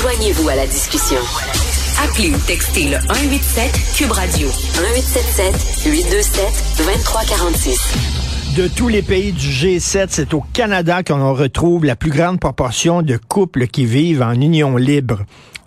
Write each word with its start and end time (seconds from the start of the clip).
Joignez-vous 0.00 0.48
à 0.48 0.54
la 0.56 0.66
discussion. 0.66 1.20
Appelez 2.02 2.30
ou 2.30 2.38
textez 2.46 2.84
le 2.84 2.96
187 3.00 3.96
Cube 3.98 4.12
Radio 4.12 4.48
1877 4.48 5.92
827 5.92 6.44
2346. 6.78 8.56
De 8.56 8.68
tous 8.68 8.88
les 8.88 9.02
pays 9.02 9.32
du 9.32 9.46
G7, 9.46 10.06
c'est 10.08 10.32
au 10.32 10.40
Canada 10.54 11.02
qu'on 11.02 11.34
retrouve 11.34 11.84
la 11.84 11.96
plus 11.96 12.10
grande 12.10 12.40
proportion 12.40 13.02
de 13.02 13.18
couples 13.18 13.66
qui 13.66 13.84
vivent 13.84 14.22
en 14.22 14.32
union 14.32 14.78
libre. 14.78 15.18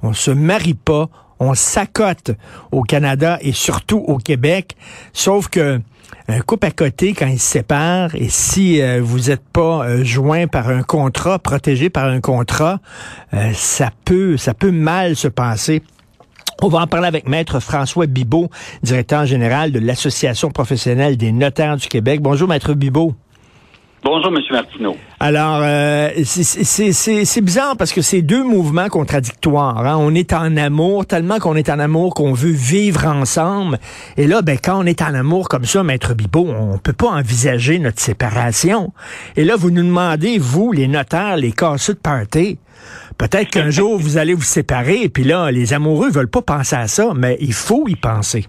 On 0.02 0.14
se 0.14 0.32
marie 0.32 0.74
pas, 0.74 1.10
on 1.40 1.54
s'accote 1.54 2.32
au 2.72 2.82
Canada 2.82 3.38
et 3.42 3.54
surtout 3.54 4.04
au 4.08 4.18
Québec, 4.18 4.76
sauf 5.14 5.48
que 5.48 5.80
un 6.28 6.40
couple 6.42 6.68
à 6.68 6.72
côté 6.72 7.14
quand 7.14 7.28
ils 7.28 7.40
se 7.40 7.52
séparent 7.52 8.16
et 8.16 8.30
si 8.30 8.82
euh, 8.82 9.02
vous 9.04 9.30
n'êtes 9.30 9.44
pas 9.52 9.86
euh, 9.86 10.04
joint 10.04 10.48
par 10.48 10.70
un 10.70 10.84
contrat, 10.84 11.40
protégé 11.40 11.90
par 11.90 12.06
un 12.06 12.22
contrat, 12.22 12.80
euh, 13.34 13.52
ça 13.54 13.92
peut 14.06 14.38
ça 14.38 14.54
peut 14.54 14.72
mal 14.72 15.16
se 15.16 15.28
passer. 15.28 15.84
On 16.62 16.70
va 16.70 16.80
en 16.80 16.88
parler 16.88 17.08
avec 17.08 17.28
Maître 17.28 17.60
François 17.60 18.06
Bibot, 18.06 18.50
directeur 18.84 19.26
général 19.26 19.72
de 19.72 19.80
l'Association 19.80 20.50
professionnelle 20.50 21.18
des 21.18 21.32
notaires 21.32 21.78
du 21.78 21.88
Québec. 21.88 22.22
Bonjour, 22.22 22.48
Maître 22.48 22.74
Bibot. 22.74 23.16
Bonjour, 24.06 24.34
M. 24.36 24.44
Martineau. 24.52 24.98
Alors, 25.22 25.62
euh, 25.64 26.10
c'est 26.26 27.42
bizarre 27.42 27.78
parce 27.78 27.94
que 27.94 28.02
c'est 28.02 28.22
deux 28.22 28.44
mouvements 28.44 28.90
contradictoires. 28.90 29.78
Hein. 29.78 29.96
On 29.98 30.14
est 30.14 30.34
en 30.34 30.58
amour, 30.58 31.06
tellement 31.06 31.40
qu'on 31.40 31.56
est 31.56 31.70
en 31.70 31.80
amour 31.80 32.14
qu'on 32.14 32.34
veut 32.34 32.52
vivre 32.52 33.08
ensemble. 33.08 33.80
Et 34.18 34.28
là, 34.28 34.42
ben, 34.42 34.58
quand 34.62 34.84
on 34.84 34.86
est 34.86 35.02
en 35.02 35.14
amour 35.14 35.48
comme 35.48 35.64
ça, 35.64 35.84
Maître 35.84 36.16
Bibot, 36.16 36.50
on 36.50 36.78
peut 36.80 36.92
pas 36.92 37.12
envisager 37.12 37.80
notre 37.80 38.02
séparation. 38.02 38.92
Et 39.38 39.46
là, 39.46 39.56
vous 39.56 39.72
nous 39.72 39.84
demandez, 39.84 40.38
vous, 40.38 40.74
les 40.74 40.90
notaires, 40.90 41.38
les 41.38 41.54
casseux 41.54 41.94
de 41.94 42.00
party, 42.00 42.60
peut-être 43.18 43.52
qu'un 43.52 43.70
jour, 43.70 43.98
vous 43.98 44.18
allez 44.18 44.34
vous 44.34 44.42
séparer, 44.42 45.02
et 45.04 45.10
puis 45.10 45.24
là, 45.24 45.50
les 45.50 45.72
amoureux 45.72 46.12
veulent 46.12 46.30
pas 46.30 46.42
penser 46.42 46.76
à 46.76 46.90
ça, 46.90 47.14
mais 47.16 47.38
il 47.40 47.54
faut 47.54 47.88
y 47.88 47.96
penser. 47.96 48.48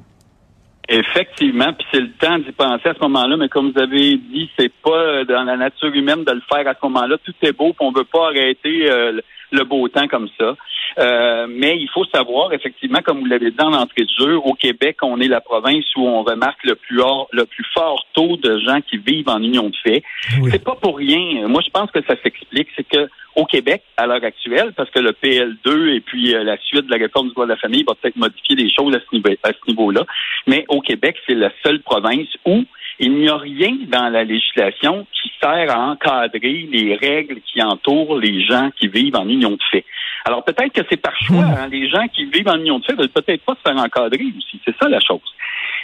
Effectivement, 0.88 1.72
puis 1.72 1.86
c'est 1.92 2.00
le 2.00 2.12
temps 2.12 2.38
d'y 2.38 2.52
penser 2.52 2.90
à 2.90 2.94
ce 2.94 3.00
moment-là, 3.00 3.38
mais 3.38 3.48
comme 3.48 3.72
vous 3.72 3.80
avez 3.80 4.16
dit, 4.16 4.50
c'est 4.58 4.72
pas 4.82 5.24
dans 5.24 5.44
la 5.44 5.56
nature 5.56 5.94
humaine 5.94 6.24
de 6.24 6.32
le 6.32 6.42
faire 6.52 6.68
à 6.68 6.74
ce 6.74 6.86
moment-là. 6.86 7.16
Tout 7.24 7.32
est 7.42 7.52
beau, 7.52 7.72
puis 7.72 7.86
on 7.86 7.92
veut 7.92 8.04
pas 8.04 8.26
arrêter 8.26 8.90
euh, 8.90 9.18
le 9.50 9.64
beau 9.64 9.88
temps 9.88 10.08
comme 10.08 10.28
ça. 10.38 10.56
Euh, 10.98 11.46
mais 11.48 11.76
il 11.76 11.88
faut 11.88 12.04
savoir, 12.06 12.52
effectivement, 12.52 13.00
comme 13.04 13.20
vous 13.20 13.26
l'avez 13.26 13.50
dit 13.50 13.60
en 13.60 13.72
entrée 13.72 14.04
de 14.04 14.10
jeu, 14.18 14.36
au 14.36 14.54
Québec, 14.54 14.98
on 15.02 15.20
est 15.20 15.28
la 15.28 15.40
province 15.40 15.84
où 15.96 16.06
on 16.06 16.22
remarque 16.22 16.64
le 16.64 16.74
plus, 16.74 17.00
le 17.32 17.44
plus 17.44 17.64
fort 17.74 18.06
taux 18.12 18.36
de 18.36 18.58
gens 18.60 18.80
qui 18.80 18.98
vivent 18.98 19.28
en 19.28 19.42
union 19.42 19.68
de 19.68 19.76
fait. 19.82 20.02
C'est 20.50 20.62
pas 20.62 20.76
pour 20.76 20.96
rien. 20.96 21.46
Moi, 21.48 21.62
je 21.64 21.70
pense 21.70 21.90
que 21.90 22.00
ça 22.02 22.14
s'explique. 22.22 22.68
C'est 22.76 22.88
que 22.88 23.08
au 23.36 23.46
Québec, 23.46 23.82
à 23.96 24.06
l'heure 24.06 24.22
actuelle, 24.22 24.72
parce 24.76 24.90
que 24.90 25.00
le 25.00 25.10
PL2 25.10 25.96
et 25.96 26.00
puis 26.00 26.34
euh, 26.34 26.44
la 26.44 26.56
suite 26.58 26.86
de 26.86 26.90
la 26.90 26.98
réforme 26.98 27.28
du 27.28 27.34
droit 27.34 27.46
de 27.46 27.50
la 27.50 27.56
famille 27.56 27.82
va 27.82 27.94
peut-être 28.00 28.16
modifier 28.16 28.54
des 28.54 28.70
choses 28.70 28.94
à 28.94 29.00
ce 29.00 29.68
niveau-là, 29.68 30.04
mais 30.46 30.64
au 30.68 30.80
Québec, 30.80 31.16
c'est 31.26 31.34
la 31.34 31.50
seule 31.64 31.80
province 31.80 32.28
où 32.46 32.64
il 32.98 33.14
n'y 33.14 33.28
a 33.28 33.36
rien 33.36 33.76
dans 33.88 34.08
la 34.08 34.24
législation 34.24 35.06
qui 35.12 35.30
sert 35.40 35.70
à 35.70 35.90
encadrer 35.90 36.68
les 36.70 36.94
règles 36.94 37.40
qui 37.40 37.62
entourent 37.62 38.18
les 38.18 38.44
gens 38.44 38.70
qui 38.78 38.88
vivent 38.88 39.16
en 39.16 39.28
union 39.28 39.50
de 39.50 39.62
fait. 39.70 39.84
Alors 40.24 40.44
peut-être 40.44 40.72
que 40.72 40.82
c'est 40.88 41.00
par 41.00 41.16
choix. 41.20 41.44
Hmm. 41.44 41.54
Hein, 41.58 41.68
les 41.70 41.88
gens 41.88 42.06
qui 42.08 42.24
vivent 42.24 42.48
en 42.48 42.58
union 42.58 42.78
de 42.78 42.84
fait 42.84 42.94
veulent 42.94 43.08
peut-être 43.08 43.42
pas 43.42 43.54
se 43.54 43.70
faire 43.70 43.78
encadrer 43.78 44.24
aussi. 44.36 44.60
C'est 44.64 44.76
ça 44.80 44.88
la 44.88 45.00
chose. 45.00 45.20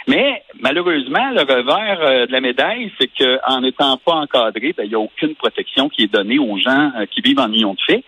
Mais 0.07 0.41
malheureusement, 0.59 1.29
le 1.31 1.41
revers 1.41 2.01
euh, 2.01 2.25
de 2.25 2.31
la 2.31 2.41
médaille, 2.41 2.91
c'est 2.99 3.09
qu'en 3.15 3.61
n'étant 3.61 3.97
pas 3.97 4.13
encadré, 4.13 4.73
ben, 4.75 4.83
il 4.83 4.89
n'y 4.89 4.95
a 4.95 4.99
aucune 4.99 5.35
protection 5.35 5.89
qui 5.89 6.03
est 6.03 6.11
donnée 6.11 6.39
aux 6.39 6.57
gens 6.57 6.91
euh, 6.97 7.05
qui 7.05 7.21
vivent 7.21 7.39
en 7.39 7.51
union 7.51 7.73
de 7.73 7.81
fait. 7.85 8.03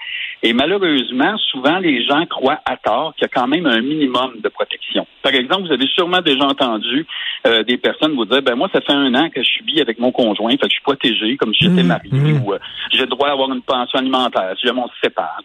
Et 0.46 0.52
malheureusement, 0.52 1.38
souvent, 1.38 1.80
les 1.80 2.04
gens 2.04 2.26
croient 2.26 2.60
à 2.66 2.76
tort 2.76 3.14
qu'il 3.16 3.24
y 3.24 3.26
a 3.26 3.30
quand 3.30 3.48
même 3.48 3.66
un 3.66 3.82
minimum 3.82 4.42
de 4.44 4.50
protection. 4.50 5.08
Par 5.22 5.34
exemple, 5.34 5.68
vous 5.68 5.72
avez 5.72 5.88
sûrement 5.88 6.22
déjà 6.22 6.46
entendu 6.46 7.08
euh, 7.48 7.64
des 7.64 7.78
personnes 7.78 8.14
vous 8.14 8.26
dire, 8.26 8.42
ben 8.42 8.56
moi, 8.56 8.70
ça 8.74 8.82
fait 8.82 8.92
un 8.92 9.16
an 9.16 9.30
que 9.30 9.42
je 9.42 9.48
suis 9.48 9.80
avec 9.80 10.00
mon 10.00 10.12
conjoint, 10.12 10.52
fait 10.52 10.58
que 10.58 10.66
je 10.66 10.74
suis 10.74 10.84
protégé 10.84 11.38
comme 11.38 11.54
si 11.54 11.64
j'étais 11.64 11.84
mmh, 11.84 11.88
marié, 11.88 12.12
mmh. 12.12 12.42
ou 12.46 12.54
j'ai 12.92 13.04
le 13.04 13.08
droit 13.08 13.30
d'avoir 13.30 13.54
une 13.54 13.62
pension 13.62 14.00
alimentaire 14.00 14.54
si 14.60 14.68
jamais 14.68 14.82
on 14.82 14.90
se 14.90 15.00
sépare, 15.02 15.42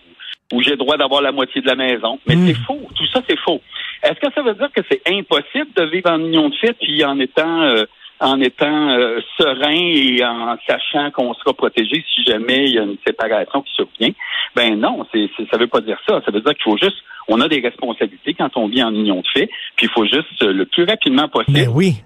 ou 0.52 0.62
j'ai 0.62 0.72
le 0.72 0.76
droit 0.76 0.96
d'avoir 0.96 1.22
la 1.22 1.30
moitié 1.30 1.60
de 1.60 1.66
la 1.68 1.76
maison. 1.76 2.18
Mais 2.26 2.34
mmh. 2.34 2.46
c'est 2.48 2.56
faux. 2.64 2.88
Tout 2.96 3.06
ça, 3.06 3.22
c'est 3.28 3.38
faux. 3.38 3.62
Est-ce 4.02 4.18
que 4.18 4.32
ça 4.34 4.42
veut 4.42 4.54
dire 4.54 4.70
que 4.74 4.82
c'est 4.90 5.02
impossible 5.06 5.68
de 5.76 5.84
vivre 5.84 6.10
en 6.10 6.18
union 6.18 6.48
de 6.48 6.56
fait 6.56 6.72
puis 6.72 7.04
en 7.04 7.20
étant 7.20 7.62
euh, 7.62 7.84
en 8.20 8.40
étant 8.40 8.90
euh, 8.90 9.20
serein 9.36 9.70
et 9.70 10.24
en 10.24 10.56
sachant 10.66 11.10
qu'on 11.10 11.34
sera 11.34 11.54
protégé 11.54 12.04
si 12.14 12.24
jamais 12.24 12.64
il 12.66 12.74
y 12.74 12.78
a 12.78 12.82
une 12.82 12.96
séparation 13.06 13.62
qui 13.62 13.72
survient? 13.74 14.12
Ben 14.56 14.78
non, 14.78 15.06
c'est, 15.12 15.28
ça 15.50 15.58
veut 15.58 15.66
pas 15.66 15.80
dire 15.80 15.98
ça. 16.06 16.20
Ça 16.24 16.32
veut 16.32 16.40
dire 16.40 16.52
qu'il 16.54 16.64
faut 16.64 16.76
juste, 16.76 16.96
on 17.28 17.40
a 17.40 17.48
des 17.48 17.60
responsabilités 17.60 18.34
quand 18.34 18.56
on 18.56 18.68
vit 18.68 18.82
en 18.82 18.92
union 18.92 19.20
de 19.20 19.26
fait, 19.32 19.48
puis 19.76 19.86
il 19.86 19.90
faut 19.90 20.04
juste 20.04 20.42
euh, 20.42 20.52
le 20.52 20.66
plus 20.66 20.84
rapidement 20.84 21.28
possible 21.28 21.58
ben 21.58 21.70
oui. 21.72 22.02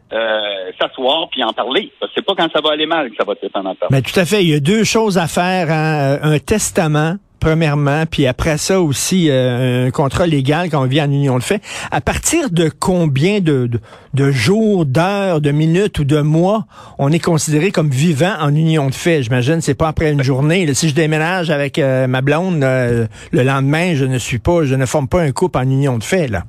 s'asseoir 0.80 1.28
puis 1.30 1.42
en 1.44 1.52
parler. 1.52 1.92
C'est 2.14 2.24
pas 2.24 2.34
quand 2.36 2.48
ça 2.52 2.60
va 2.60 2.72
aller 2.72 2.86
mal 2.86 3.10
que 3.10 3.16
ça 3.16 3.24
va 3.24 3.32
être 3.32 3.56
en 3.56 3.62
parler. 3.62 3.76
Ben 3.90 4.02
tout 4.02 4.18
à 4.18 4.24
fait. 4.24 4.42
Il 4.42 4.50
y 4.50 4.54
a 4.54 4.60
deux 4.60 4.84
choses 4.84 5.18
à 5.18 5.28
faire. 5.28 5.70
Hein. 5.70 6.18
Un 6.22 6.38
testament 6.38 7.16
premièrement, 7.42 8.04
puis 8.06 8.28
après 8.28 8.56
ça 8.56 8.80
aussi 8.80 9.28
euh, 9.28 9.88
un 9.88 9.90
contrat 9.90 10.28
légal 10.28 10.70
quand 10.70 10.80
on 10.80 10.86
vit 10.86 11.02
en 11.02 11.10
union 11.10 11.38
de 11.38 11.42
fait. 11.42 11.60
À 11.90 12.00
partir 12.00 12.50
de 12.50 12.70
combien 12.70 13.40
de, 13.40 13.68
de, 14.14 14.30
jours, 14.30 14.86
d'heures, 14.86 15.40
de 15.40 15.50
minutes 15.50 15.98
ou 15.98 16.04
de 16.04 16.20
mois 16.20 16.66
on 17.00 17.10
est 17.10 17.18
considéré 17.18 17.72
comme 17.72 17.90
vivant 17.90 18.34
en 18.38 18.54
union 18.54 18.86
de 18.86 18.94
fait? 18.94 19.24
J'imagine 19.24 19.60
c'est 19.60 19.74
pas 19.74 19.88
après 19.88 20.12
une 20.12 20.22
journée. 20.22 20.72
si 20.72 20.88
je 20.88 20.94
déménage 20.94 21.50
avec 21.50 21.80
euh, 21.80 22.06
ma 22.06 22.20
blonde 22.20 22.62
euh, 22.62 23.08
le 23.32 23.42
lendemain, 23.42 23.94
je 23.94 24.04
ne 24.04 24.18
suis 24.18 24.38
pas, 24.38 24.62
je 24.62 24.76
ne 24.76 24.86
forme 24.86 25.08
pas 25.08 25.20
un 25.20 25.32
couple 25.32 25.58
en 25.58 25.62
union 25.62 25.98
de 25.98 26.04
fait 26.04 26.28
là. 26.28 26.44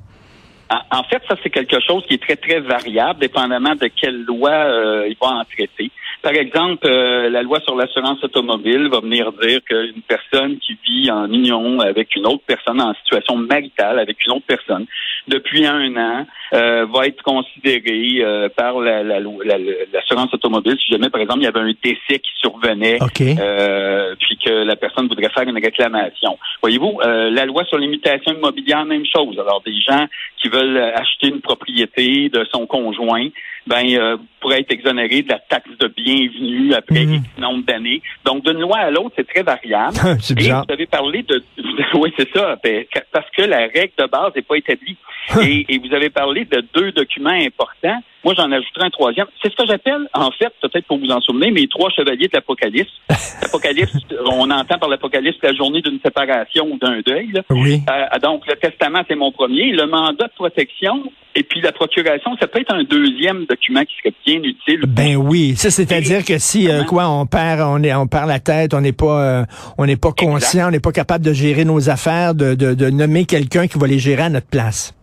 En 0.92 1.04
fait, 1.04 1.22
ça 1.28 1.36
c'est 1.42 1.50
quelque 1.50 1.80
chose 1.88 2.04
qui 2.08 2.16
est 2.16 2.22
très 2.22 2.36
très 2.36 2.60
variable, 2.60 3.20
dépendamment 3.20 3.76
de 3.76 3.88
quelle 3.88 4.24
loi 4.26 5.06
il 5.08 5.16
va 5.20 5.28
en 5.28 5.44
traiter. 5.44 5.92
Par 6.24 6.36
exemple, 6.36 6.88
euh, 6.88 7.30
la 7.30 7.44
loi 7.44 7.60
sur 7.66 7.76
l'assurance 7.76 8.24
automobile 8.24 8.88
va 8.88 9.02
venir 9.02 9.34
dire 9.34 9.60
qu'une 9.66 10.02
personne 10.08 10.58
qui 10.60 10.78
vit 10.88 11.12
en 11.12 11.30
union 11.30 11.82
avec 11.82 12.16
une 12.16 12.26
autre 12.26 12.44
personne 12.48 12.80
en 12.80 12.94
situation 12.94 13.36
maritale 13.36 14.00
avec 14.00 14.26
une 14.26 14.32
autre 14.32 14.46
personne 14.48 14.86
depuis 15.28 15.66
un 15.66 15.94
an 15.98 16.26
euh, 16.54 16.86
va 16.86 17.08
être 17.08 17.22
considérée 17.24 18.24
euh, 18.24 18.48
par 18.48 18.80
l'assurance 18.80 20.34
automobile 20.34 20.78
si 20.86 20.94
jamais, 20.94 21.10
par 21.10 21.20
exemple, 21.20 21.42
il 21.42 21.44
y 21.44 21.48
avait 21.48 21.60
un 21.60 21.74
décès 21.84 22.20
qui 22.20 22.32
survenait, 22.40 23.00
puis 23.10 24.38
que 24.46 24.64
la 24.64 24.78
personne 24.78 25.10
voudrait 25.10 25.30
faire 25.30 25.44
une 25.44 25.62
réclamation. 25.62 26.38
Voyez-vous, 26.62 27.02
la 27.04 27.46
loi 27.46 27.66
sur 27.66 27.78
l'imitation 27.78 28.34
immobilière, 28.34 28.86
même 28.86 29.06
chose. 29.06 29.38
Alors, 29.40 29.62
des 29.66 29.80
gens 29.82 30.08
qui 30.44 30.50
veulent 30.50 30.78
acheter 30.78 31.28
une 31.30 31.40
propriété 31.40 32.28
de 32.30 32.46
son 32.52 32.68
conjoint, 32.68 33.30
ben 33.66 33.86
euh, 33.96 34.18
pourrait 34.42 34.60
être 34.60 34.74
exonéré 34.74 35.22
de 35.22 35.30
la 35.30 35.40
taxe 35.40 35.70
de 35.80 35.88
bienvenue 35.88 36.74
après 36.74 37.06
mmh. 37.06 37.24
nombre 37.38 37.66
d'années. 37.66 38.02
Donc, 38.26 38.44
d'une 38.44 38.60
loi 38.60 38.78
à 38.78 38.92
l'autre, 38.92 39.14
c'est 39.16 39.28
très 39.28 39.42
variable. 39.42 39.96
bizarre. 40.36 40.64
Et 40.64 40.66
vous 40.68 40.74
avez 40.74 40.86
parlé 40.86 41.24
de... 41.24 41.42
oui, 41.94 42.14
c'est 42.20 42.30
ça, 42.34 42.58
ben, 42.62 42.84
parce 43.14 43.30
que 43.32 43.44
la 43.44 43.60
règle 43.60 43.94
de 43.98 44.06
base 44.06 44.36
n'est 44.36 44.42
pas 44.42 44.58
établie. 44.58 44.98
et, 45.42 45.66
et 45.74 45.78
vous 45.78 45.94
avez 45.96 46.10
parlé 46.10 46.44
de 46.44 46.62
deux 46.74 46.92
documents 46.92 47.30
importants. 47.30 48.02
Moi, 48.24 48.34
j'en 48.38 48.52
ajouterai 48.52 48.86
un 48.86 48.90
troisième. 48.90 49.28
C'est 49.42 49.52
ce 49.52 49.56
que 49.56 49.66
j'appelle, 49.68 50.08
en 50.14 50.32
fait, 50.32 50.54
peut-être 50.62 50.86
pour 50.86 50.98
vous 50.98 51.12
en 51.12 51.20
souvenir, 51.22 51.52
mes 51.52 51.68
trois 51.68 51.90
chevaliers 51.90 52.28
de 52.28 52.34
l'Apocalypse. 52.34 52.92
L'Apocalypse, 53.42 53.92
on 54.26 54.50
entend 54.50 54.78
par 54.78 54.90
l'Apocalypse 54.90 55.38
la 55.44 55.54
journée 55.54 55.82
d'une 55.82 56.00
séparation 56.04 56.66
ou 56.72 56.78
d'un 56.78 57.02
deuil. 57.06 57.32
Là. 57.34 57.42
Oui. 57.50 57.82
Euh, 57.90 58.20
donc, 58.20 58.48
le 58.48 58.56
testament, 58.56 59.02
c'est 59.08 59.16
mon 59.16 59.32
premier. 59.32 59.72
Le 59.72 59.88
mandat 59.88 60.28
de 60.28 60.34
protection, 60.36 61.04
et 61.36 61.44
puis 61.44 61.62
la 61.62 61.72
procuration, 61.72 62.32
ça 62.40 62.48
peut 62.48 62.62
être 62.62 62.74
un 62.74 62.84
deuxième 62.84 63.46
document 63.46 63.82
qui 63.82 63.96
serait 63.98 64.14
bien 64.26 64.50
utile. 64.50 64.82
Ben 64.88 65.16
oui, 65.16 65.56
ça 65.58 65.72
c'est-à-dire 65.72 66.24
que 66.24 66.38
si 66.38 66.70
euh, 66.70 66.84
quoi 66.84 67.10
on 67.10 67.26
perd, 67.26 67.62
on 67.62 67.82
est, 67.84 67.94
on 67.94 68.08
perd 68.08 68.28
la 68.28 68.40
tête, 68.40 68.74
on 68.74 68.82
n'est 68.82 68.94
pas, 68.94 69.42
euh, 69.42 69.46
on 69.78 69.86
n'est 69.86 69.98
pas 69.98 70.12
conscient, 70.12 70.68
on 70.68 70.72
n'est 70.72 70.80
pas 70.80 70.92
capable 70.92 71.26
de 71.26 71.34
gérer 71.34 71.66
nos 71.66 71.90
affaires, 71.90 72.36
de, 72.36 72.54
de, 72.54 72.74
de 72.74 72.90
nommer 72.90 73.26
quelqu'un 73.26 73.68
qui 73.68 73.80
va 73.80 73.88
les 73.88 74.00
gérer 74.00 74.24
à 74.24 74.30
notre 74.30 74.48
place. 74.48 74.94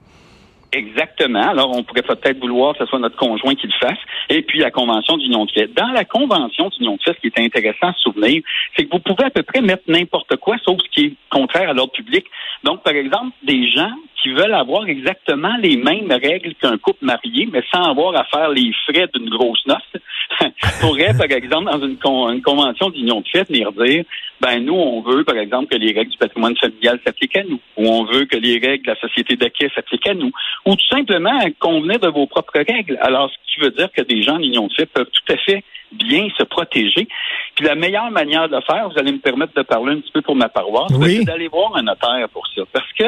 Exactement. 0.72 1.50
Alors, 1.50 1.76
on 1.76 1.82
pourrait 1.82 2.02
peut-être 2.02 2.38
vouloir 2.38 2.75
que 2.75 2.84
ce 2.84 2.87
soit 2.87 2.99
notre 2.99 3.17
conjoint 3.17 3.55
qui 3.55 3.67
le 3.67 3.72
fasse. 3.81 3.99
Et 4.28 4.43
puis, 4.43 4.61
la 4.61 4.70
convention 4.70 5.17
d'union 5.17 5.44
de 5.44 5.50
fait. 5.50 5.67
Dans 5.69 5.90
la 5.90 6.05
convention 6.05 6.69
d'union 6.69 6.96
de 6.96 7.02
fait, 7.02 7.14
ce 7.14 7.20
qui 7.20 7.26
est 7.26 7.44
intéressant 7.44 7.88
à 7.88 7.93
se 7.94 8.00
souvenir, 8.02 8.43
c'est 8.76 8.84
que 8.84 8.90
vous 8.90 9.00
pouvez 9.00 9.25
à 9.25 9.31
peu 9.31 9.43
près 9.43 9.61
mettre 9.61 9.82
n'importe 9.88 10.37
quoi, 10.37 10.56
sauf 10.64 10.78
ce 10.82 10.88
qui 10.90 11.06
est 11.06 11.14
contraire 11.31 11.70
à 11.70 11.72
l'ordre 11.72 11.93
public. 11.93 12.25
Donc, 12.62 12.82
par 12.82 12.94
exemple, 12.94 13.34
des 13.43 13.69
gens 13.69 13.93
qui 14.22 14.31
veulent 14.31 14.55
avoir 14.55 14.87
exactement 14.87 15.56
les 15.61 15.76
mêmes 15.76 16.11
règles 16.11 16.55
qu'un 16.55 16.76
couple 16.78 17.05
marié, 17.05 17.49
mais 17.50 17.62
sans 17.72 17.84
avoir 17.84 18.14
à 18.17 18.25
faire 18.25 18.50
les 18.50 18.72
frais 18.87 19.08
d'une 19.14 19.31
grosse 19.31 19.64
noce, 19.67 20.02
pourraient, 20.81 21.17
par 21.17 21.31
exemple, 21.31 21.70
dans 21.70 22.28
une, 22.31 22.43
convention 22.43 22.90
d'union 22.90 23.20
de 23.20 23.28
fait, 23.28 23.49
venir 23.49 23.72
dire, 23.72 24.05
ben 24.40 24.64
nous, 24.64 24.75
on 24.75 25.00
veut, 25.02 25.25
par 25.25 25.37
exemple, 25.37 25.69
que 25.69 25.78
les 25.78 25.93
règles 25.93 26.11
du 26.11 26.19
patrimoine 26.19 26.56
familial 26.56 27.00
s'appliquent 27.05 27.37
à 27.37 27.44
nous, 27.44 27.61
ou 27.76 27.87
on 27.87 28.05
veut 28.05 28.26
que 28.26 28.37
les 28.37 28.58
règles 28.58 28.84
de 28.84 28.90
la 28.90 29.00
société 29.00 29.37
d'acquis 29.37 29.69
s'appliquent 29.75 30.08
à 30.08 30.14
nous, 30.14 30.32
ou 30.67 30.76
tout 30.76 30.87
simplement 30.88 31.38
convenir 31.58 31.99
de 31.99 32.08
vos 32.08 32.26
propres 32.26 32.62
règles. 32.67 32.99
Alors, 33.00 33.31
ce 33.31 33.55
qui 33.55 33.61
veut 33.61 33.70
dire 33.70 33.90
que 33.93 34.02
des 34.02 34.22
gens 34.22 34.37
en 34.37 34.43
union 34.43 34.67
de 34.67 34.72
fait 34.75 34.87
peuvent 34.87 35.11
tout 35.11 35.32
à 35.32 35.37
fait 35.38 35.64
bien 35.93 36.28
se 36.38 36.44
protéger. 36.44 37.08
Puis 37.56 37.64
la 37.64 37.75
meilleure 37.75 38.11
manière 38.11 38.49
de 38.49 38.55
le 38.55 38.62
faire, 38.62 38.88
vous 38.88 38.99
allez 38.99 39.12
me 39.12 39.19
permettre 39.19 39.55
de 39.55 39.62
parler 39.62 39.94
un 39.94 40.00
petit 40.00 40.12
peu 40.12 40.22
pour 40.22 40.37
ma 40.37 40.49
paroisse, 40.49 40.93
c'est 41.02 41.25
d'aller 41.25 41.49
voir 41.49 41.76
un 41.76 41.82
notaire 41.82 42.28
pour 42.32 42.46
ça. 42.55 42.62
Parce 42.72 42.93
que 42.93 43.05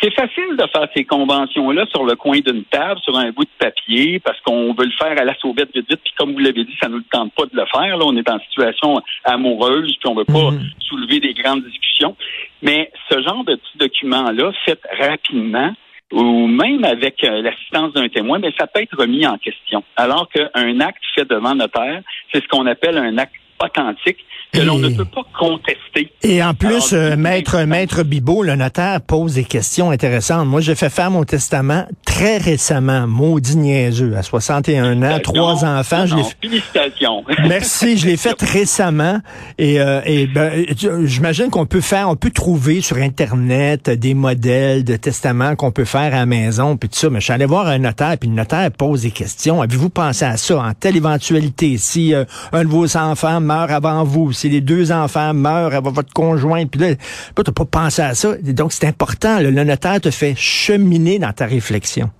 c'est 0.00 0.12
facile 0.14 0.56
de 0.56 0.66
faire 0.74 0.88
ces 0.96 1.04
conventions-là 1.04 1.86
sur 1.90 2.04
le 2.04 2.16
coin 2.16 2.38
d'une 2.40 2.64
table, 2.64 3.00
sur 3.00 3.16
un 3.16 3.30
bout 3.30 3.44
de 3.44 3.50
papier, 3.58 4.18
parce 4.20 4.40
qu'on 4.40 4.72
veut 4.74 4.86
le 4.86 4.92
faire 4.92 5.18
à 5.20 5.24
la 5.24 5.34
sauvette 5.38 5.74
vite 5.74 5.88
vite, 5.88 6.00
puis 6.02 6.14
comme 6.18 6.32
vous 6.32 6.38
l'avez 6.38 6.64
dit, 6.64 6.76
ça 6.80 6.88
ne 6.88 6.94
nous 6.94 7.04
tente 7.10 7.32
pas 7.34 7.44
de 7.44 7.54
le 7.54 7.64
faire. 7.66 7.96
Là, 7.96 8.04
on 8.06 8.16
est 8.16 8.28
en 8.28 8.38
situation 8.40 9.00
amoureuse, 9.24 9.96
puis 10.00 10.10
on 10.10 10.14
veut 10.14 10.24
pas 10.24 10.50
mhm. 10.50 10.70
soulever 10.80 11.20
des 11.20 11.34
grandes 11.34 11.64
discussions. 11.64 12.16
Mais 12.62 12.90
ce 13.10 13.20
genre 13.22 13.44
de 13.44 13.54
petits 13.54 13.78
documents-là, 13.78 14.52
fait 14.64 14.80
rapidement, 14.98 15.72
ou 16.12 16.46
même 16.46 16.84
avec 16.84 17.24
euh, 17.24 17.42
l'assistance 17.42 17.92
d'un 17.94 18.08
témoin, 18.08 18.38
mais 18.38 18.52
ça 18.58 18.66
peut 18.66 18.82
être 18.82 18.96
remis 18.96 19.26
en 19.26 19.38
question. 19.38 19.82
Alors 19.96 20.28
qu'un 20.28 20.80
acte 20.80 21.02
fait 21.14 21.28
devant 21.28 21.54
notaire, 21.54 22.02
c'est 22.32 22.42
ce 22.42 22.48
qu'on 22.48 22.66
appelle 22.66 22.98
un 22.98 23.18
acte 23.18 23.34
authentique 23.64 24.18
que 24.52 24.60
l'on 24.60 24.78
ne 24.78 24.90
peut 24.90 25.06
pas 25.06 25.22
contester. 25.38 26.12
Et 26.22 26.42
en 26.42 26.52
plus, 26.52 26.92
euh, 26.92 27.16
maître 27.16 27.62
maître 27.62 28.02
Bibot, 28.02 28.42
le 28.42 28.54
notaire 28.54 29.00
pose 29.00 29.34
des 29.34 29.44
questions 29.44 29.90
intéressantes. 29.90 30.46
Moi, 30.46 30.60
j'ai 30.60 30.74
fait 30.74 30.90
faire 30.90 31.10
mon 31.10 31.24
testament 31.24 31.86
très 32.04 32.36
récemment, 32.36 33.06
maudit 33.06 33.56
niaiseux, 33.56 34.14
à 34.16 34.22
61 34.22 35.02
ans, 35.02 35.18
trois 35.22 35.64
enfants. 35.64 36.04
je 36.06 36.16
félicitations. 36.42 37.24
Merci, 37.48 37.96
je 37.96 38.06
l'ai 38.06 38.18
fait 38.18 38.40
récemment 38.42 39.20
et, 39.58 39.80
euh, 39.80 40.02
et 40.04 40.26
ben, 40.26 40.66
j'imagine 41.04 41.48
qu'on 41.48 41.66
peut 41.66 41.80
faire, 41.80 42.10
on 42.10 42.16
peut 42.16 42.30
trouver 42.30 42.82
sur 42.82 42.98
internet 42.98 43.88
des 43.88 44.12
modèles 44.12 44.84
de 44.84 44.96
testament 44.96 45.56
qu'on 45.56 45.72
peut 45.72 45.86
faire 45.86 46.12
à 46.14 46.18
la 46.18 46.26
maison 46.26 46.76
puis 46.76 46.90
tout 46.90 46.98
ça. 46.98 47.08
Mais 47.08 47.20
je 47.20 47.24
suis 47.24 47.32
allé 47.32 47.46
voir 47.46 47.66
un 47.68 47.78
notaire 47.78 48.18
puis 48.18 48.28
le 48.28 48.34
notaire 48.34 48.70
pose 48.70 49.02
des 49.02 49.10
questions. 49.10 49.62
Avez-vous 49.62 49.88
pensé 49.88 50.26
à 50.26 50.36
ça 50.36 50.58
en 50.58 50.74
telle 50.74 50.96
éventualité? 50.96 51.78
Si 51.78 52.14
euh, 52.14 52.24
un 52.52 52.64
de 52.64 52.68
vos 52.68 52.96
enfants 52.96 53.40
avant 53.52 54.04
vous? 54.04 54.32
si 54.32 54.48
les 54.48 54.60
deux 54.60 54.92
enfants 54.92 55.34
meurent 55.34 55.74
avant 55.74 55.92
votre 55.92 56.12
conjoint, 56.12 56.66
puis 56.66 56.80
là, 56.80 56.94
tu 56.94 57.42
n'as 57.46 57.52
pas 57.52 57.64
pensé 57.64 58.02
à 58.02 58.14
ça. 58.14 58.34
Donc, 58.42 58.72
c'est 58.72 58.86
important. 58.86 59.40
le 59.40 59.50
notaire 59.50 60.00
te 60.00 60.10
fait 60.10 60.34
cheminer 60.36 61.18
dans 61.18 61.32
ta 61.32 61.46
réflexion. 61.46 62.10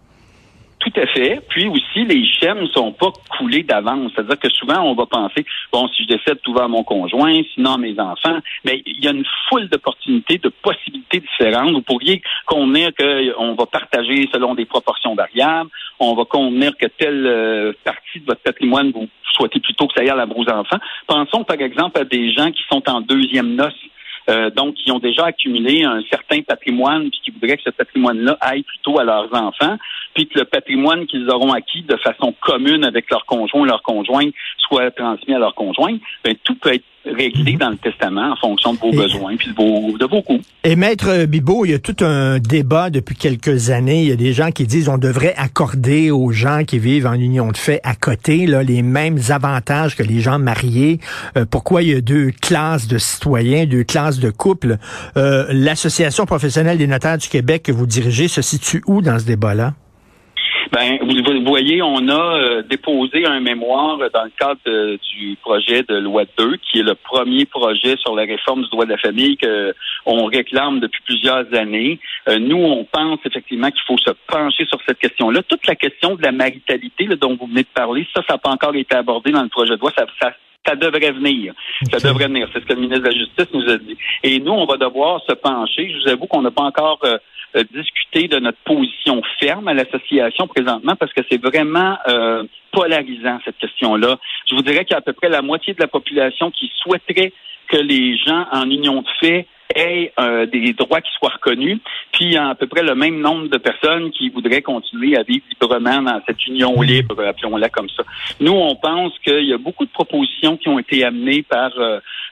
Tout 0.82 1.00
à 1.00 1.06
fait. 1.06 1.40
Puis 1.48 1.68
aussi, 1.68 2.04
les 2.04 2.26
schèmes 2.26 2.62
ne 2.62 2.66
sont 2.66 2.92
pas 2.92 3.12
coulés 3.38 3.62
d'avance. 3.62 4.10
C'est-à-dire 4.14 4.38
que 4.38 4.50
souvent, 4.50 4.80
on 4.82 4.94
va 4.94 5.06
penser, 5.06 5.46
bon, 5.72 5.86
si 5.88 6.02
je 6.02 6.08
décède, 6.08 6.40
tout 6.42 6.52
va 6.52 6.64
à 6.64 6.68
mon 6.68 6.82
conjoint, 6.82 7.40
sinon 7.54 7.74
à 7.74 7.78
mes 7.78 7.98
enfants. 8.00 8.38
Mais 8.64 8.82
il 8.84 9.04
y 9.04 9.06
a 9.06 9.12
une 9.12 9.24
foule 9.48 9.68
d'opportunités, 9.68 10.38
de 10.38 10.48
possibilités 10.48 11.20
différentes. 11.20 11.72
Vous 11.72 11.82
pourriez 11.82 12.20
convenir 12.46 12.90
qu'on 12.98 13.54
va 13.54 13.66
partager 13.66 14.28
selon 14.32 14.56
des 14.56 14.64
proportions 14.64 15.14
variables. 15.14 15.70
On 16.00 16.14
va 16.14 16.24
convenir 16.24 16.76
que 16.76 16.86
telle 16.86 17.26
euh, 17.26 17.72
partie 17.84 18.18
de 18.18 18.26
votre 18.26 18.42
patrimoine, 18.42 18.90
vous 18.90 19.08
souhaitez 19.32 19.60
plutôt 19.60 19.86
que 19.86 19.94
ça 19.94 20.00
aille 20.02 20.10
à 20.10 20.24
vos 20.24 20.48
enfants. 20.48 20.78
Pensons, 21.06 21.44
par 21.44 21.60
exemple, 21.60 22.00
à 22.00 22.04
des 22.04 22.32
gens 22.32 22.50
qui 22.50 22.62
sont 22.70 22.82
en 22.88 23.00
deuxième 23.00 23.54
noce. 23.54 23.74
Euh, 24.30 24.50
donc, 24.50 24.74
qui 24.76 24.92
ont 24.92 25.00
déjà 25.00 25.24
accumulé 25.26 25.82
un 25.82 26.00
certain 26.08 26.42
patrimoine, 26.42 27.10
puis 27.10 27.20
qui 27.24 27.30
voudraient 27.32 27.56
que 27.56 27.64
ce 27.64 27.70
patrimoine-là 27.70 28.38
aille 28.40 28.62
plutôt 28.62 29.00
à 29.00 29.04
leurs 29.04 29.34
enfants 29.34 29.76
puis 30.14 30.28
que 30.28 30.38
le 30.38 30.44
patrimoine 30.44 31.06
qu'ils 31.06 31.28
auront 31.30 31.52
acquis 31.52 31.82
de 31.82 31.96
façon 31.96 32.34
commune 32.40 32.84
avec 32.84 33.10
leur 33.10 33.24
conjoint 33.26 33.66
leur 33.66 33.82
conjointe 33.82 34.32
soit 34.58 34.90
transmis 34.90 35.34
à 35.34 35.38
leur 35.38 35.54
conjoint, 35.54 35.96
ben, 36.24 36.34
tout 36.44 36.54
peut 36.56 36.74
être 36.74 36.84
réglé 37.04 37.54
dans 37.54 37.70
le 37.70 37.76
testament 37.76 38.32
en 38.32 38.36
fonction 38.36 38.74
de 38.74 38.78
vos 38.78 38.92
besoins 38.92 39.36
puis 39.36 39.50
de 39.50 39.54
vos, 39.54 39.98
de 39.98 40.06
vos 40.06 40.22
coûts. 40.22 40.40
Et 40.62 40.76
Maître 40.76 41.24
Bibot, 41.26 41.64
il 41.64 41.72
y 41.72 41.74
a 41.74 41.80
tout 41.80 41.96
un 42.00 42.38
débat 42.38 42.90
depuis 42.90 43.16
quelques 43.16 43.70
années. 43.70 44.02
Il 44.02 44.08
y 44.08 44.12
a 44.12 44.16
des 44.16 44.32
gens 44.32 44.50
qui 44.50 44.66
disent 44.66 44.88
on 44.88 44.98
devrait 44.98 45.34
accorder 45.36 46.10
aux 46.12 46.30
gens 46.30 46.62
qui 46.64 46.78
vivent 46.78 47.06
en 47.06 47.14
union 47.14 47.50
de 47.50 47.56
fait 47.56 47.80
à 47.82 47.94
côté 47.94 48.46
là, 48.46 48.62
les 48.62 48.82
mêmes 48.82 49.18
avantages 49.30 49.96
que 49.96 50.02
les 50.04 50.20
gens 50.20 50.38
mariés. 50.38 51.00
Euh, 51.36 51.44
pourquoi 51.44 51.82
il 51.82 51.88
y 51.88 51.94
a 51.94 52.00
deux 52.00 52.30
classes 52.30 52.86
de 52.86 52.98
citoyens, 52.98 53.66
deux 53.66 53.84
classes 53.84 54.20
de 54.20 54.30
couples? 54.30 54.78
Euh, 55.16 55.46
L'Association 55.50 56.24
professionnelle 56.24 56.78
des 56.78 56.86
notaires 56.86 57.18
du 57.18 57.28
Québec 57.28 57.64
que 57.64 57.72
vous 57.72 57.86
dirigez 57.86 58.28
se 58.28 58.42
situe 58.42 58.82
où 58.86 59.02
dans 59.02 59.18
ce 59.18 59.24
débat-là? 59.24 59.74
Ben, 60.72 60.98
vous, 61.02 61.44
voyez, 61.44 61.82
on 61.82 62.08
a 62.08 62.38
euh, 62.38 62.62
déposé 62.62 63.26
un 63.26 63.40
mémoire 63.40 63.98
dans 63.98 64.24
le 64.24 64.30
cadre 64.30 64.96
du 64.96 65.36
projet 65.42 65.82
de 65.82 65.96
loi 65.96 66.24
2, 66.38 66.56
qui 66.56 66.78
est 66.78 66.82
le 66.82 66.94
premier 66.94 67.44
projet 67.44 67.94
sur 67.98 68.14
la 68.14 68.22
réforme 68.22 68.62
du 68.62 68.70
droit 68.70 68.86
de 68.86 68.90
la 68.92 68.96
famille 68.96 69.36
qu'on 69.36 70.24
réclame 70.24 70.80
depuis 70.80 71.02
plusieurs 71.04 71.44
années. 71.52 72.00
Euh, 72.26 72.38
nous, 72.38 72.56
on 72.56 72.84
pense 72.84 73.18
effectivement 73.26 73.70
qu'il 73.70 73.82
faut 73.86 73.98
se 73.98 74.12
pencher 74.26 74.64
sur 74.64 74.78
cette 74.86 74.98
question-là. 74.98 75.42
Toute 75.42 75.66
la 75.66 75.76
question 75.76 76.14
de 76.14 76.22
la 76.22 76.32
maritalité 76.32 77.06
dont 77.20 77.36
vous 77.36 77.48
venez 77.48 77.64
de 77.64 77.74
parler, 77.74 78.06
ça, 78.14 78.22
ça 78.26 78.34
n'a 78.34 78.38
pas 78.38 78.50
encore 78.50 78.74
été 78.74 78.96
abordé 78.96 79.30
dans 79.30 79.42
le 79.42 79.50
projet 79.50 79.76
de 79.76 79.80
loi. 79.80 79.92
Ça, 79.94 80.06
ça, 80.22 80.32
ça 80.66 80.76
devrait 80.76 81.12
venir. 81.12 81.54
Ça 81.90 81.98
devrait 81.98 82.26
venir. 82.26 82.48
C'est 82.52 82.60
ce 82.60 82.66
que 82.66 82.72
le 82.72 82.80
ministre 82.80 83.02
de 83.02 83.08
la 83.08 83.16
Justice 83.16 83.46
nous 83.52 83.68
a 83.68 83.78
dit. 83.78 83.96
Et 84.22 84.38
nous, 84.38 84.52
on 84.52 84.64
va 84.64 84.76
devoir 84.76 85.20
se 85.28 85.32
pencher. 85.32 85.90
Je 85.90 86.02
vous 86.02 86.08
avoue 86.08 86.26
qu'on 86.26 86.42
n'a 86.42 86.50
pas 86.50 86.62
encore 86.62 87.00
euh, 87.04 87.18
euh, 87.56 87.64
discuter 87.74 88.28
de 88.28 88.38
notre 88.38 88.58
position 88.64 89.22
ferme 89.40 89.68
à 89.68 89.74
l'association 89.74 90.46
présentement 90.46 90.94
parce 90.96 91.12
que 91.12 91.22
c'est 91.30 91.42
vraiment 91.42 91.96
euh, 92.08 92.44
polarisant 92.70 93.38
cette 93.44 93.58
question-là. 93.58 94.18
Je 94.48 94.54
vous 94.54 94.62
dirais 94.62 94.84
qu'il 94.84 94.92
y 94.92 94.94
a 94.94 94.98
à 94.98 95.02
peu 95.02 95.12
près 95.12 95.28
la 95.28 95.42
moitié 95.42 95.74
de 95.74 95.80
la 95.80 95.88
population 95.88 96.50
qui 96.50 96.70
souhaiterait 96.76 97.32
que 97.68 97.76
les 97.78 98.16
gens 98.18 98.46
en 98.52 98.70
union 98.70 99.02
de 99.02 99.08
fait 99.20 99.46
aient 99.74 100.12
euh, 100.18 100.46
des 100.46 100.72
droits 100.72 101.00
qui 101.00 101.10
soient 101.18 101.30
reconnus, 101.30 101.78
puis 102.12 102.26
il 102.26 102.32
y 102.32 102.36
a 102.36 102.48
à 102.48 102.54
peu 102.54 102.66
près 102.66 102.82
le 102.82 102.94
même 102.94 103.20
nombre 103.20 103.48
de 103.48 103.58
personnes 103.58 104.10
qui 104.10 104.28
voudraient 104.30 104.62
continuer 104.62 105.16
à 105.16 105.22
vivre 105.22 105.44
librement 105.50 106.02
dans 106.02 106.20
cette 106.26 106.46
union 106.46 106.80
libre, 106.82 107.22
appelons-la 107.24 107.68
comme 107.68 107.88
ça. 107.88 108.02
Nous, 108.40 108.52
on 108.52 108.74
pense 108.76 109.18
qu'il 109.20 109.44
y 109.44 109.52
a 109.52 109.58
beaucoup 109.58 109.84
de 109.84 109.90
propositions 109.90 110.56
qui 110.56 110.68
ont 110.68 110.78
été 110.78 111.04
amenées 111.04 111.42
par 111.42 111.72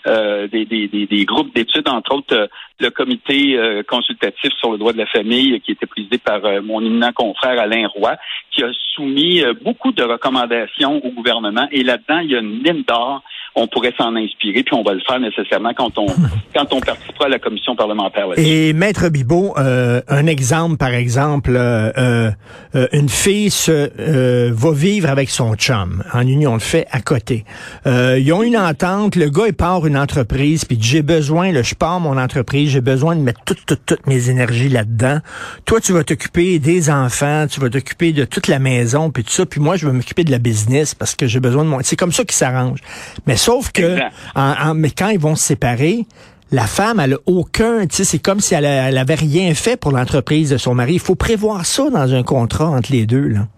euh, 0.07 0.49
des, 0.49 0.65
des, 0.65 0.89
des, 0.89 1.25
groupes 1.27 1.55
d'études, 1.55 1.87
entre 1.87 2.15
autres 2.15 2.35
euh, 2.35 2.47
le 2.79 2.89
comité 2.89 3.59
euh, 3.59 3.83
consultatif 3.83 4.51
sur 4.59 4.73
le 4.73 4.79
droit 4.79 4.95
de 4.95 4.99
la 4.99 5.05
famille 5.05 5.61
qui 5.61 5.73
était 5.73 5.85
présidé 5.85 6.17
par 6.17 6.41
mon 6.63 6.81
éminent 6.81 7.13
confrère 7.13 7.61
Alain 7.61 7.87
Roy, 7.89 8.17
qui 8.51 8.65
a 8.65 8.71
soumis 8.95 9.43
beaucoup 9.61 9.93
de 9.93 10.03
recommandations 10.03 11.05
au 11.05 11.11
gouvernement. 11.11 11.69
Et 11.71 11.83
là-dedans, 11.83 12.21
il 12.21 12.31
y 12.31 12.37
a 12.37 12.39
une 12.39 12.63
mine 12.63 12.83
d'or 12.89 13.23
on 13.55 13.67
pourrait 13.67 13.93
s'en 13.97 14.15
inspirer, 14.17 14.63
puis 14.63 14.75
on 14.75 14.83
va 14.83 14.95
le 14.95 15.01
faire 15.01 15.21
nécessairement 15.21 15.73
quand 15.75 15.99
on 15.99 16.07
quand 16.55 16.73
on 16.73 16.81
participera 16.81 17.27
à 17.27 17.29
la 17.29 17.39
commission 17.39 17.75
parlementaire. 17.75 18.27
Et 18.37 18.73
Maître 18.73 19.09
Bibot, 19.09 19.55
euh, 19.59 20.01
un 20.09 20.27
exemple, 20.27 20.77
par 20.77 20.95
exemple, 20.95 21.53
euh, 21.55 22.31
euh, 22.75 22.87
une 22.93 23.09
fille 23.09 23.51
se, 23.51 24.51
va 24.51 24.73
vivre 24.73 25.09
avec 25.11 25.31
son 25.31 25.55
chum 25.55 26.03
en 26.13 26.27
union 26.27 26.57
de 26.57 26.63
fait 26.63 26.87
à 26.91 27.01
côté. 27.01 27.45
ils 27.87 28.33
ont 28.33 28.43
une 28.43 28.57
entente, 28.57 29.17
le 29.17 29.29
gars 29.31 29.47
il 29.47 29.55
part 29.55 29.87
une 29.87 29.97
entreprise, 29.97 30.65
puis 30.65 30.79
j'ai 30.81 31.03
besoin, 31.03 31.53
là, 31.53 31.63
je 31.63 31.75
pars 31.75 32.01
mon 32.01 32.17
entreprise, 32.19 32.71
j'ai 32.71 32.81
besoin 32.81 33.17
de 33.17 33.21
mettre 33.21 33.41
toutes 33.45 33.65
toutes 33.67 33.85
toutes 33.87 34.07
mes 34.07 34.31
énergies 34.31 34.69
là-dedans. 34.69 35.19
Toi, 35.65 35.81
tu 35.81 35.93
vas 35.93 36.05
t'occuper 36.05 36.59
des 36.59 36.91
enfants, 36.91 37.47
tu 37.51 37.61
vas 37.61 37.69
t'occuper 37.69 38.13
de 38.13 38.25
toute 38.25 38.49
la 38.49 38.59
maison, 38.59 39.11
puis 39.11 39.25
tout 39.25 39.31
ça, 39.31 39.47
puis 39.47 39.61
moi, 39.61 39.77
je 39.77 39.87
vais 39.87 39.93
m'occuper 39.93 40.25
de 40.25 40.31
la 40.31 40.39
business 40.39 40.95
parce 40.95 41.15
que 41.15 41.27
j'ai 41.27 41.41
besoin 41.41 41.65
de 41.65 41.69
moi. 41.69 41.81
C'est 41.83 41.97
comme 41.97 42.13
ça 42.13 42.25
qu'ils 42.25 42.37
s'arrangent. 42.37 42.81
Mais 43.27 43.37
Sauf 43.41 43.73
que, 43.73 43.97
mais 44.75 44.91
quand 44.91 45.09
ils 45.09 45.19
vont 45.19 45.35
se 45.35 45.45
séparer, 45.45 46.07
la 46.53 46.67
femme, 46.67 47.01
elle 47.01 47.15
a 47.15 47.19
aucun, 47.25 47.87
tu 47.87 47.97
sais, 47.97 48.05
c'est 48.05 48.19
comme 48.19 48.41
si 48.41 48.55
elle, 48.55 48.67
elle, 48.67 48.99
avait 48.99 49.15
rien 49.15 49.55
fait 49.55 49.79
pour 49.79 49.93
l'entreprise 49.93 50.51
de 50.51 50.59
son 50.59 50.75
mari. 50.75 50.95
Il 50.95 51.01
faut 51.01 51.15
prévoir 51.15 51.65
ça 51.65 51.89
dans 51.89 52.13
un 52.13 52.23
contrat 52.23 52.69
entre 52.69 52.93
les 52.93 53.07
deux, 53.07 53.29
là. 53.29 53.49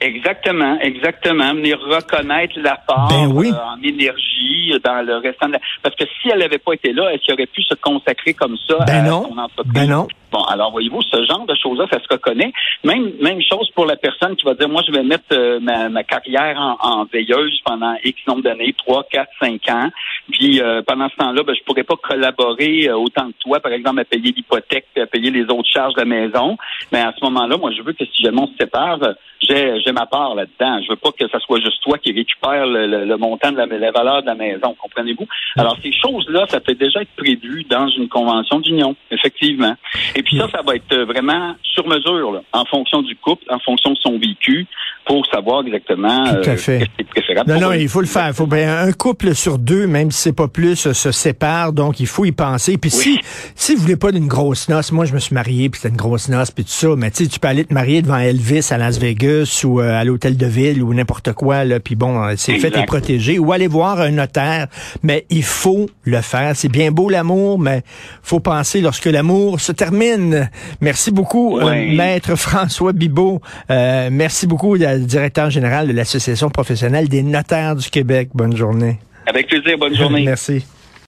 Exactement, 0.00 0.78
exactement. 0.80 1.54
Venir 1.54 1.78
reconnaître 1.80 2.54
la 2.56 2.76
part 2.76 3.08
ben 3.08 3.36
euh, 3.36 3.52
en 3.52 3.82
énergie 3.82 4.72
dans 4.84 5.04
le 5.04 5.16
restant 5.16 5.48
de 5.48 5.54
la... 5.54 5.60
Parce 5.82 5.96
que 5.96 6.04
si 6.04 6.28
elle 6.28 6.38
n'avait 6.38 6.58
pas 6.58 6.74
été 6.74 6.92
là, 6.92 7.12
est-ce 7.12 7.24
qu'elle 7.24 7.34
aurait 7.34 7.46
pu 7.46 7.62
se 7.62 7.74
consacrer 7.74 8.32
comme 8.32 8.56
ça 8.68 8.76
ben 8.86 9.04
à 9.04 9.08
son 9.08 9.36
entreprise? 9.36 9.72
Ben 9.72 9.86
non. 9.86 10.06
Bon, 10.30 10.42
alors 10.42 10.70
voyez-vous, 10.70 11.00
ce 11.02 11.24
genre 11.24 11.46
de 11.46 11.54
choses-là, 11.54 11.86
ça 11.90 11.98
se 11.98 12.06
reconnaît. 12.08 12.52
Même 12.84 13.12
même 13.20 13.40
chose 13.40 13.70
pour 13.74 13.86
la 13.86 13.96
personne 13.96 14.36
qui 14.36 14.44
va 14.44 14.54
dire, 14.54 14.68
moi, 14.68 14.82
je 14.86 14.92
vais 14.92 15.02
mettre 15.02 15.24
euh, 15.32 15.58
ma, 15.58 15.88
ma, 15.88 16.04
carrière 16.04 16.60
en, 16.60 16.76
en, 16.80 17.04
veilleuse 17.06 17.58
pendant 17.64 17.94
X 18.04 18.20
nombre 18.26 18.42
d'années, 18.42 18.74
3, 18.76 19.04
4, 19.10 19.28
5 19.40 19.70
ans. 19.70 19.90
Puis 20.30 20.60
euh, 20.60 20.82
pendant 20.86 21.08
ce 21.08 21.16
temps-là, 21.16 21.42
ben, 21.42 21.54
je 21.56 21.64
pourrais 21.64 21.82
pas 21.82 21.96
collaborer 21.96 22.92
autant 22.92 23.28
que 23.28 23.36
toi, 23.40 23.58
par 23.60 23.72
exemple, 23.72 24.00
à 24.00 24.04
payer 24.04 24.32
l'hypothèque, 24.36 24.86
à 24.96 25.06
payer 25.06 25.30
les 25.30 25.44
autres 25.44 25.68
charges 25.68 25.94
de 25.94 26.00
la 26.00 26.06
maison. 26.06 26.58
Mais 26.92 27.00
à 27.00 27.14
ce 27.18 27.24
moment-là, 27.24 27.56
moi, 27.56 27.70
je 27.72 27.82
veux 27.82 27.94
que 27.94 28.04
si 28.04 28.22
jamais 28.22 28.42
on 28.42 28.48
se 28.48 28.56
sépare, 28.60 28.98
j'ai 29.40 29.92
ma 29.92 30.06
part 30.06 30.34
là-dedans. 30.34 30.82
Je 30.82 30.88
veux 30.90 30.96
pas 30.96 31.10
que 31.12 31.26
ce 31.28 31.38
soit 31.38 31.60
juste 31.60 31.82
toi 31.82 31.98
qui 31.98 32.12
récupère 32.12 32.66
le, 32.66 33.16
montant 33.16 33.52
de 33.52 33.56
la, 33.56 33.90
valeur 33.90 34.22
de 34.22 34.26
la 34.26 34.34
maison, 34.34 34.74
comprenez-vous? 34.78 35.26
Alors, 35.56 35.76
ces 35.82 35.92
choses-là, 35.92 36.46
ça 36.48 36.60
peut 36.60 36.74
déjà 36.74 37.02
être 37.02 37.14
prévu 37.16 37.64
dans 37.64 37.88
une 37.88 38.08
convention 38.08 38.60
d'union, 38.60 38.96
effectivement. 39.10 39.74
Et 40.14 40.22
puis 40.22 40.36
ça, 40.36 40.48
ça 40.50 40.62
va 40.62 40.74
être 40.74 40.96
vraiment 40.96 41.54
sur 41.62 41.86
mesure, 41.86 42.42
en 42.52 42.64
fonction 42.64 43.02
du 43.02 43.16
couple, 43.16 43.44
en 43.50 43.58
fonction 43.58 43.92
de 43.92 43.98
son 43.98 44.18
vécu, 44.18 44.66
pour 45.08 45.24
savoir 45.26 45.64
exactement 45.66 46.24
Tout 46.24 46.50
à 46.50 46.52
euh, 46.52 46.56
fait. 46.56 46.78
qu'est-ce 46.78 46.86
qui 46.88 47.00
est 47.00 47.04
préférable. 47.04 47.50
Non, 47.50 47.60
non, 47.60 47.72
il 47.72 47.88
faut 47.88 48.02
le 48.02 48.06
faire. 48.06 48.32
Faut, 48.34 48.46
ben, 48.46 48.68
un 48.68 48.92
couple 48.92 49.34
sur 49.34 49.58
deux, 49.58 49.86
même 49.86 50.10
si 50.10 50.20
c'est 50.20 50.32
pas 50.32 50.48
plus, 50.48 50.92
se 50.92 51.12
sépare. 51.12 51.72
Donc, 51.72 51.98
il 51.98 52.06
faut 52.06 52.26
y 52.26 52.32
penser. 52.32 52.76
Puis 52.76 52.90
si, 52.90 53.18
si 53.54 53.74
vous 53.74 53.82
voulez 53.82 53.96
pas 53.96 54.12
d'une 54.12 54.28
grosse 54.28 54.68
noce, 54.68 54.92
moi, 54.92 55.06
je 55.06 55.14
me 55.14 55.18
suis 55.18 55.34
marié, 55.34 55.70
puis 55.70 55.80
c'était 55.80 55.92
une 55.92 55.98
grosse 55.98 56.28
noce, 56.28 56.50
puis 56.50 56.64
tout 56.64 56.70
ça. 56.70 56.88
Mais 56.96 57.10
tu 57.10 57.24
sais, 57.24 57.30
tu 57.30 57.40
peux 57.40 57.48
aller 57.48 57.64
te 57.64 57.72
marier 57.72 58.02
devant 58.02 58.18
Elvis 58.18 58.68
à 58.70 58.76
Las 58.76 58.98
Vegas 58.98 59.62
ou 59.64 59.80
euh, 59.80 59.98
à 59.98 60.04
l'hôtel 60.04 60.36
de 60.36 60.46
ville 60.46 60.82
ou 60.82 60.92
n'importe 60.92 61.32
quoi. 61.32 61.64
Là, 61.64 61.80
puis 61.80 61.96
bon, 61.96 62.22
euh, 62.22 62.34
c'est 62.36 62.58
fait 62.58 62.76
et 62.76 62.84
protégé. 62.84 63.38
Ou 63.38 63.52
aller 63.52 63.66
voir 63.66 64.00
un 64.00 64.10
notaire. 64.10 64.66
Mais 65.02 65.24
il 65.30 65.42
faut 65.42 65.86
le 66.04 66.20
faire. 66.20 66.52
C'est 66.54 66.68
bien 66.68 66.90
beau 66.90 67.08
l'amour, 67.08 67.58
mais 67.58 67.82
faut 68.22 68.40
penser 68.40 68.82
lorsque 68.82 69.06
l'amour 69.06 69.58
se 69.60 69.72
termine. 69.72 70.50
Merci 70.82 71.10
beaucoup, 71.10 71.58
euh, 71.58 71.96
maître 71.96 72.36
François 72.36 72.92
Bibot. 72.92 73.40
Euh, 73.70 74.08
merci 74.12 74.46
beaucoup, 74.46 74.76
directeur 75.04 75.50
général 75.50 75.88
de 75.88 75.92
l'Association 75.92 76.50
professionnelle 76.50 77.08
des 77.08 77.22
notaires 77.22 77.76
du 77.76 77.88
Québec. 77.90 78.30
Bonne 78.34 78.56
journée. 78.56 78.98
Avec 79.26 79.48
plaisir, 79.48 79.78
bonne 79.78 79.94
journée. 79.94 80.22
Merci. 80.24 80.64